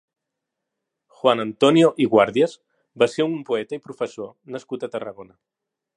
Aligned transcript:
Joan 1.17 1.43
Antònio 1.43 1.91
i 2.05 2.07
Guàrdias 2.15 2.57
va 3.03 3.11
ser 3.17 3.27
un 3.33 3.39
poeta 3.51 3.79
i 3.79 3.83
professor 3.87 4.33
nascut 4.57 4.87
a 4.89 4.95
Tarragona. 4.97 5.39